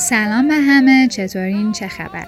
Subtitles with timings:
[0.00, 2.26] سلام به همه چطورین؟ چه خبر؟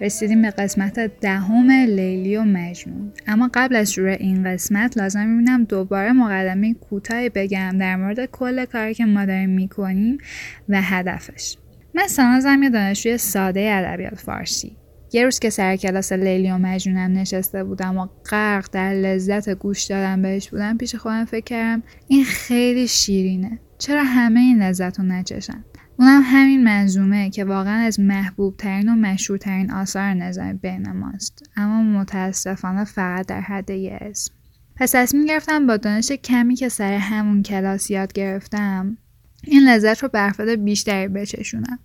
[0.00, 3.12] رسیدیم به قسمت دهم لیلی و مجنون.
[3.26, 8.64] اما قبل از شروع این قسمت لازم می‌بینم دوباره مقدمه کوتاهی بگم در مورد کل
[8.64, 10.18] کاری که ما داریم می‌کنیم
[10.68, 11.56] و هدفش.
[11.94, 14.76] من سانازم یه دانشجوی ساده ادبیات فارسی.
[15.12, 19.84] یه روز که سر کلاس لیلی و مجنونم نشسته بودم و غرق در لذت گوش
[19.84, 23.58] دادن بهش بودم پیش خودم فکر کردم این خیلی شیرینه.
[23.78, 25.64] چرا همه این لذت رو نچشن؟
[26.00, 31.42] اونم همین منظومه که واقعا از محبوب ترین و مشهورترین آثار نظامی بین ماست.
[31.56, 34.34] اما متاسفانه فقط در حد یه اسم.
[34.76, 38.96] پس تصمیم گرفتم با دانش کمی که سر همون کلاس یاد گرفتم
[39.44, 41.78] این لذت رو به افراد بیشتری بچشونم.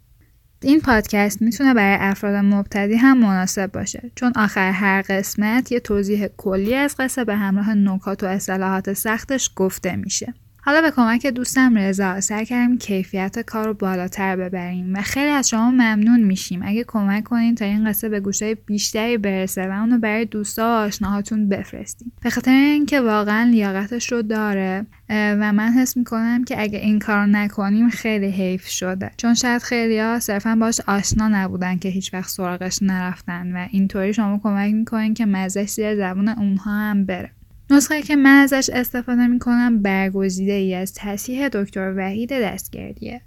[0.62, 6.28] این پادکست می‌تونه برای افراد مبتدی هم مناسب باشه چون آخر هر قسمت یه توضیح
[6.28, 10.34] کلی از قصه به همراه نکات و اصطلاحات سختش گفته میشه.
[10.68, 15.50] حالا به کمک دوستم رضا سعی کردیم کیفیت کار رو بالاتر ببریم و خیلی از
[15.50, 16.62] شما ممنون میشیم.
[16.66, 20.86] اگه کمک کنین تا این قصه به گوشهای بیشتری برسه و اونو برای دوستا و
[20.88, 26.80] آشناهاتون بفرستیم به خاطر اینکه واقعا لیاقتش رو داره و من حس می‌کنم که اگه
[26.80, 29.12] این کار نکنیم خیلی حیف شده.
[29.18, 34.14] چون شاید خیلی ها صرفا باش آشنا نبودن که هیچ وقت سراغش نرفتن و اینطوری
[34.14, 37.32] شما کمک می‌کنین که مزهش زیر زبون اونها هم بره.
[37.70, 43.22] نسخه که من ازش استفاده می کنم برگزیده ای از تصیح دکتر وحید دستگردیه.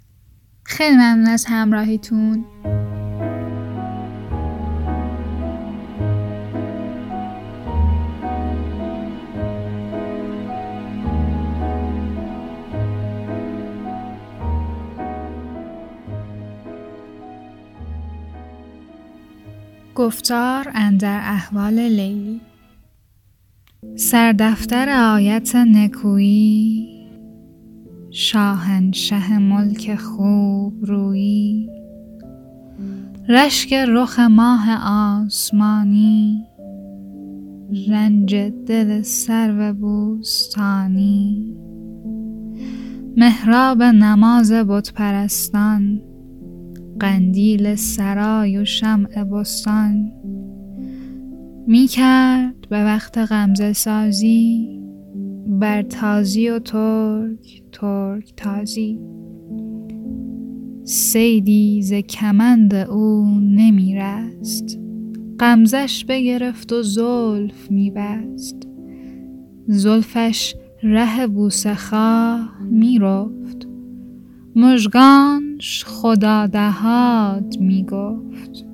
[0.63, 2.45] خیلی ممنون از همراهیتون.
[19.95, 22.41] گفتار اندر احوال لیلی
[23.99, 26.87] سردفتر آیت نکویی.
[28.11, 31.69] شاهنشه ملک خوب رویی.
[33.29, 34.69] رشک رخ ماه
[35.23, 36.45] آسمانی.
[37.89, 38.35] رنج
[38.67, 41.55] دل سرو بوستانی.
[43.17, 46.01] محراب نماز بت پرستان
[46.99, 50.11] قندیل سرای و شمع بستان.
[51.69, 54.79] می کرد به وقت غمزه سازی
[55.47, 58.99] بر تازی و ترک ترک تازی.
[60.83, 64.79] سیدی ز کمند او نمی رست
[65.39, 68.67] غمزش بگرفت و زلف می بست
[69.67, 73.67] زلفش ره بوسه خواه می رفت
[74.55, 78.65] مژگانش خدا دهاد می گفت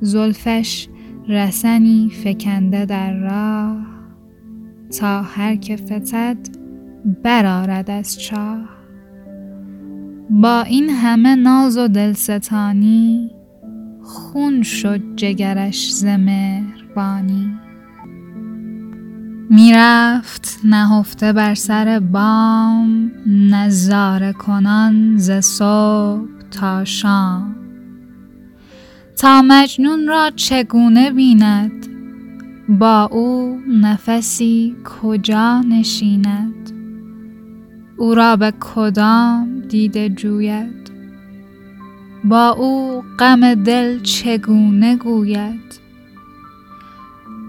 [0.00, 0.88] زلفش
[1.30, 3.86] رسنی فکنده در راه
[4.98, 6.36] تا هر که فتد
[7.22, 8.68] برارد از چاه.
[10.30, 13.30] با این همه ناز و دلستانی
[14.02, 17.58] خون شد جگرش ز مهربانی.
[19.50, 27.59] می‌رفت نهفته بر سر بام نظاره کنان ز صبح تا شام.
[29.20, 31.86] تا مجنون را چگونه بیند؟
[32.68, 36.72] با او نفسی کجا نشیند؟
[37.96, 40.90] او را به کدام دیده جوید؟
[42.24, 45.80] با او غم دل چگونه گوید؟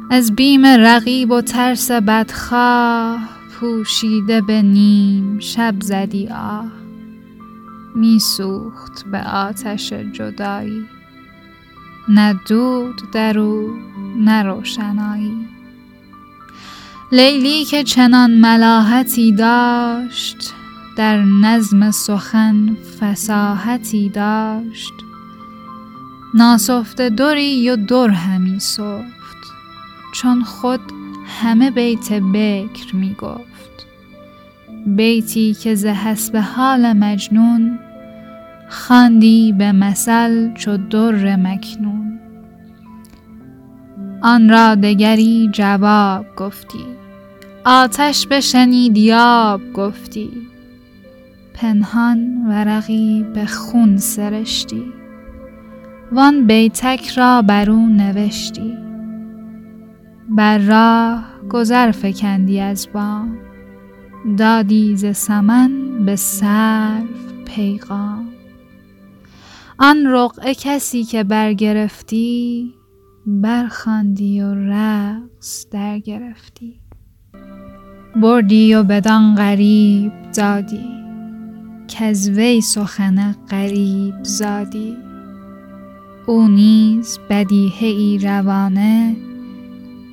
[0.10, 6.72] از بیم رقیب و ترس بدخواه پوشیده به نیم شب زدی آه
[7.96, 10.86] میسوخت به آتش جدایی.
[12.10, 13.70] نه دود در او
[14.18, 15.48] نه روشنایی.
[17.12, 20.54] لیلی که چنان ملاحتی داشت
[20.98, 24.94] در نظم سخن فساحتی داشت.
[26.34, 29.38] ناسفته دوری و در همی سفت
[30.14, 30.82] چون خود
[31.42, 33.86] همه بیت بکر می گفت.
[34.86, 37.80] بیتی که ز حسب حال مجنون
[38.72, 42.20] خواندی به مثل چو در مکنون.
[44.22, 46.86] آن را دگری جواب گفتی.
[47.66, 50.30] آتش بشنید یاب گفتی.
[51.54, 54.84] پنهان ورقی به خون سرشتی.
[56.12, 58.78] وان بیتک را بر او نوشتی.
[60.30, 63.38] بر راه گذر فکندی از بام.
[64.38, 65.72] دادی ز سمن
[66.06, 67.06] به سرو
[67.46, 68.21] پیغام.
[69.84, 72.74] آن رقعه کسی که برگرفتی
[73.26, 76.80] برخاندی و رقص در گرفتی
[78.16, 80.90] بردی و بدان غریب دادی
[81.88, 84.98] کزوی سخن غریب زادی.
[86.28, 89.16] او نیز بدیهه ای روانه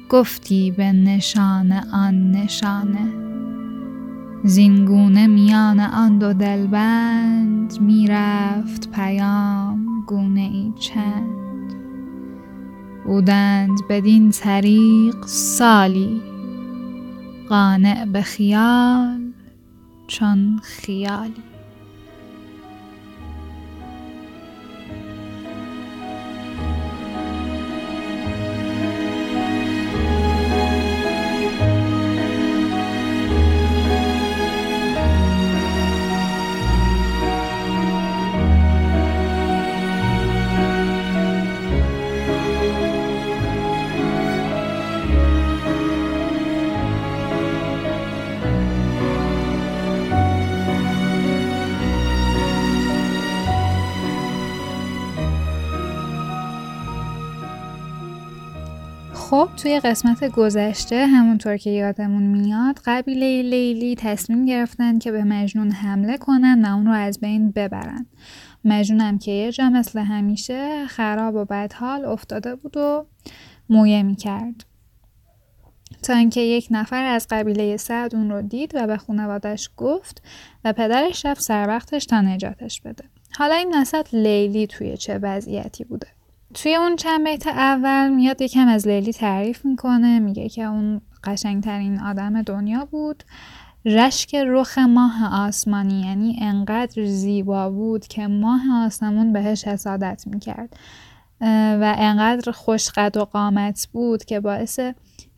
[0.08, 3.27] گفتی به نشان آن نشانه.
[4.44, 11.74] زینگونه میان آن دو دلبند می‌رفت پیام گونه ای چند.
[13.04, 16.22] بودند بدین طریق سالی
[17.48, 19.32] قانع به خیال
[20.06, 21.47] چون خیالی.
[59.30, 65.70] خب توی قسمت گذشته همونطور که یادمون میاد قبیله لیلی تصمیم گرفتن که به مجنون
[65.70, 68.06] حمله کنن و اون رو از بین ببرن.
[68.64, 73.06] مجنون هم که یه جا مثل همیشه خراب و بدحال افتاده بود و
[73.68, 74.64] مویه می‌کرد.
[76.02, 80.22] تا اینکه یک نفر از قبیله سعد اون رو دید و به خانوادش گفت
[80.64, 83.04] و پدرش رفت سر وقتش تا نجاتش بده.
[83.38, 86.17] حالا این وسط لیلی توی چه وضعیتی بوده؟
[86.54, 92.00] توی اون چند بیت اول میاد یکم از لیلی تعریف می‌کنه میگه که اون قشنگترین
[92.00, 93.24] آدم دنیا بود.
[93.84, 100.76] رشک رخ ماه آسمانی یعنی انقدر زیبا بود که ماه آسمون بهش حسادت می‌کرد.
[101.80, 104.80] و انقدر خوشقد و قامت بود که باعث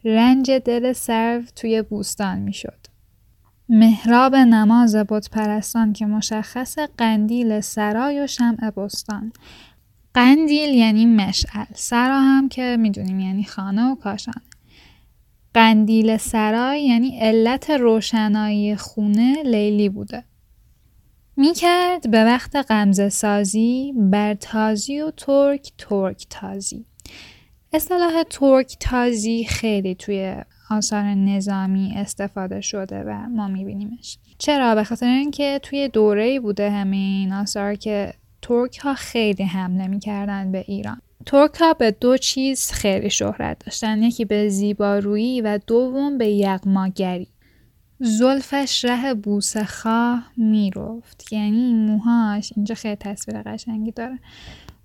[0.04, 2.86] رنج دل سرو توی بوستان می‌شد.
[3.68, 9.32] محراب نماز بود پرستان که مشخص قندیل سرای و شمع بستان.
[10.14, 11.64] قندیل یعنی مشعل.
[11.74, 14.42] سرا هم که می‌دونیم یعنی خانه و کاشانه.
[15.54, 20.24] قندیل سرای یعنی علت روشنایی خونه لیلی بوده.
[21.36, 26.84] می‌کرد به وقت غمزه سازی بر تازی و ترک ترک تازی.
[27.72, 30.34] اصطلاح ترک تازی خیلی توی
[30.70, 34.18] آثار نظامی استفاده شده و ما میبینیمش.
[34.38, 40.52] چرا؟ به خاطر اینکه توی دوره بوده همین آثار که ترک ها خیلی حمله می‌کردن
[40.52, 41.00] به ایران.
[41.26, 47.28] ترک ها به دو چیز خیلی شهرت داشتن یکی به زیبارویی و دوم به یغماگری.
[48.00, 51.32] زلفش ره بوسه خواه می‌رفت.
[51.32, 54.18] یعنی موهاش اینجا خیلی تصویر قشنگی داره.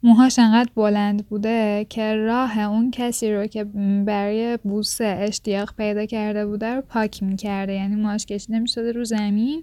[0.06, 3.64] موهاش انقدر بلند بوده که راه اون کسی رو که
[4.06, 7.74] برای بوسه اشتیاق پیدا کرده بوده رو پاک می‌کرده.
[7.74, 9.62] یعنی موهاش کشیده می‌شده رو زمین.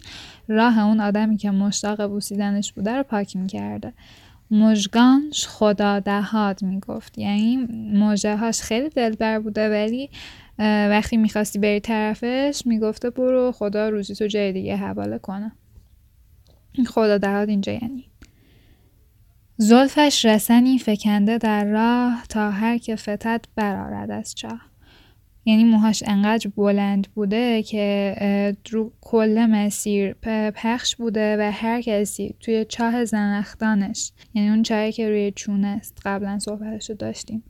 [0.48, 3.92] راه اون آدمی که مشتاق بوسیدنش بوده رو پاک می‌کرده.
[4.50, 7.18] مژگانش خدا دهاد می‌گفت.
[7.18, 7.56] یعنی
[7.94, 10.10] مژه هاش خیلی دلبر بوده ولی
[10.58, 15.52] وقتی می‌خواستی بری طرفش می‌گفته برو خدا روزی تو جای دیگه حواله کنه.
[16.86, 18.11] خدا دهاد اینجا یعنی.
[19.56, 24.60] زلفش رسنی فکنده در راه تا هر که فتد برارد از چاه.
[25.44, 30.12] یعنی موهاش انقدر بلند بوده که رو کل مسیر
[30.54, 35.98] پخش بوده و هر کسی توی چاه زنختانش یعنی اون چاهی که روی چونه است.
[36.04, 37.44] قبلا صحبتش رو داشتیم.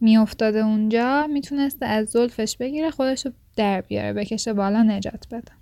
[0.00, 5.57] میافتاده اونجا می‌تونسته از زلفش بگیره خودش رو در بیاره بکشه بالا نجات بده.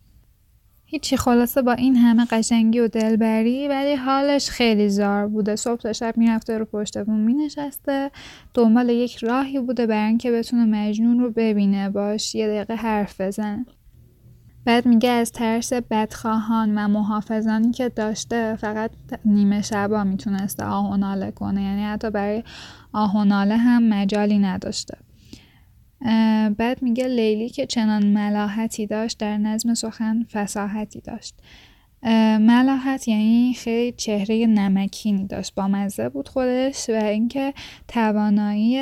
[0.88, 5.56] هیچی خلاصه با این همه قشنگی و دلبری ولی حالش خیلی زار بوده.
[5.56, 8.10] صبح تا شب می‌رفته رو پشت بون مینشسته.
[8.54, 11.90] دنبال یک راهی بوده برای اینکه بتونه مجنون رو ببینه.
[11.90, 13.66] باش یه دقیقه حرف بزنه
[14.64, 18.90] بعد میگه از ترس بدخواهان و محافظانی که داشته فقط
[19.24, 21.62] نیمه شبا می‌تونسته آهوناله کنه.
[21.62, 22.42] یعنی حتی برای
[22.92, 24.98] آهوناله هم مجالی نداشته.
[26.58, 31.34] بعد میگه لیلی که چنان ملاحتی داشت در نظم سخن فساحتی داشت.
[32.40, 35.54] ملاحت یعنی خیلی چهره نمکینی داشت.
[35.54, 37.54] با مزه بود خودش و اینکه
[37.88, 38.78] توانایی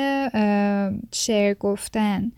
[1.13, 2.31] شعر گفتن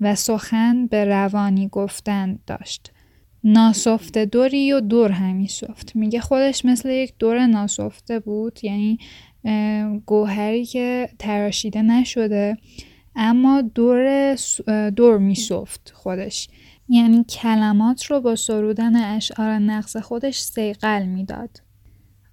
[0.00, 2.92] و سخن به روانی گفتن داشت.
[3.44, 5.96] ناسفته دوری و دور همی سفت.
[5.96, 8.98] میگه خودش مثل یک دور ناسفته بود یعنی
[10.06, 12.56] گوهری که تراشیده نشده.
[13.20, 14.36] اما دور,
[14.96, 16.48] دور میسفت خودش.
[16.88, 21.62] یعنی کلمات رو با سرودن اشعار نقص خودش سیقل می‌داد.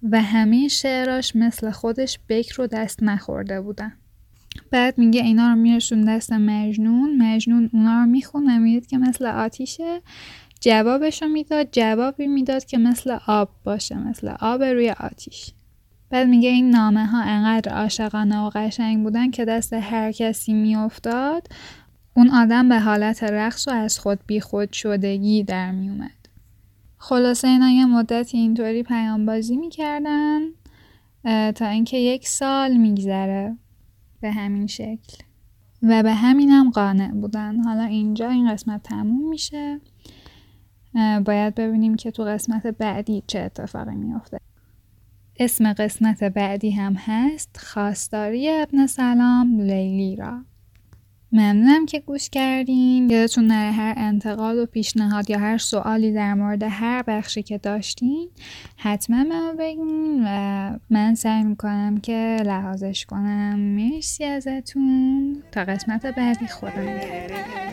[0.02, 3.92] و همه شعراش مثل خودش بکر رو دست نخورده بودن.
[4.70, 7.22] بعد میگه اینا رو میرسون دست مجنون.
[7.22, 10.00] مجنون اونا رو می‌خونه می‌دید که مثل آتیشه.
[10.60, 11.68] جوابشو می‌داد.
[11.72, 13.98] جوابی می‌داد که مثل آب باشه.
[13.98, 15.50] مثل آب روی آتیش.
[16.10, 21.48] بعد میگه این نامه ها انقدر عاشقانه و قشنگ بودن که دست هر کسی میافتاد.
[22.14, 26.10] اون آدم به حالت رقص و از خود بی خود شدگی در میومد.
[26.98, 30.40] خلاصه اینا یه مدتی اینطوری پیام بازی می‌کردن
[31.52, 33.56] تا اینکه یک سال میگذره
[34.20, 35.16] به همین شکل.
[35.82, 37.60] و به همینم قانع بودن.
[37.60, 39.80] حالا اینجا این قسمت تموم میشه.
[41.24, 44.38] باید ببینیم که تو قسمت بعدی چه اتفاقی میافته.
[45.38, 50.44] اسم قسمت بعدی هم هست خواستاری ابن سلام لیلی را.
[51.32, 53.10] ممنونم که گوش کردین.
[53.10, 58.28] یادتون نره هر انتقاد و پیشنهاد یا هر سوالی در مورد هر بخشی که داشتین
[58.76, 63.58] حتما من بگین و من سعی می‌کنم که لحاظش کنم.
[63.58, 65.42] مرسی ازتون.
[65.52, 66.48] تا قسمت بعدی.
[66.48, 67.65] خودم